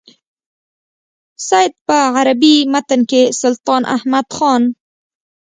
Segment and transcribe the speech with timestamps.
[1.47, 4.63] سید په عربي متن کې سلطان احمد خان.